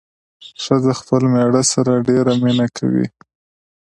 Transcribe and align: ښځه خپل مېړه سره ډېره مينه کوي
ښځه 0.63 0.93
خپل 0.99 1.23
مېړه 1.33 1.63
سره 1.73 1.91
ډېره 2.07 2.31
مينه 2.43 2.67
کوي 2.77 3.07